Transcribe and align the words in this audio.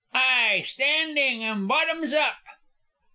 "Ay! 0.15 0.63
Standing! 0.65 1.43
And 1.43 1.67
bottoms 1.67 2.11
up!" 2.11 2.39